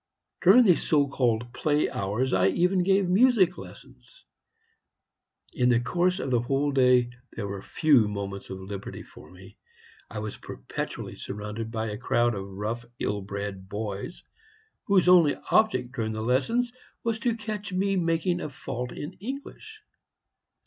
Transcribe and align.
During 0.41 0.63
the 0.63 0.75
so 0.77 1.07
called 1.07 1.53
play 1.53 1.87
hours, 1.87 2.33
I 2.33 2.47
even 2.47 2.81
gave 2.81 3.07
music 3.07 3.59
lessons. 3.59 4.25
In 5.53 5.69
the 5.69 5.79
course 5.79 6.17
of 6.17 6.31
the 6.31 6.39
whole 6.41 6.71
day 6.71 7.11
there 7.33 7.47
were 7.47 7.61
few 7.61 8.07
moments 8.07 8.49
of 8.49 8.59
liberty 8.59 9.03
for 9.03 9.29
me. 9.29 9.59
I 10.09 10.17
was 10.17 10.37
perpetually 10.37 11.17
surrounded 11.17 11.69
by 11.69 11.91
a 11.91 11.97
crowd 11.99 12.33
of 12.33 12.47
rough, 12.49 12.83
ill 12.97 13.21
bred 13.21 13.69
boys, 13.69 14.23
whose 14.85 15.07
only 15.07 15.37
object 15.51 15.91
during 15.91 16.13
lessons 16.13 16.71
was 17.03 17.19
to 17.19 17.35
catch 17.37 17.71
me 17.71 17.95
making 17.95 18.41
a 18.41 18.49
fault 18.49 18.91
in 18.91 19.13
English. 19.19 19.83